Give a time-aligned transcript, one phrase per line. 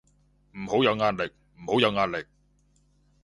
[0.57, 2.25] 唔好有壓力，唔好有壓力